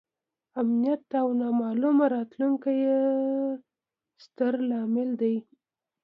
امنیت 0.61 1.03
او 1.21 1.27
نامعلومه 1.41 2.05
راتلونکې 2.15 2.71
یې 2.83 2.99
ستر 4.23 4.53
لامل 4.69 5.09
دی. 5.21 5.35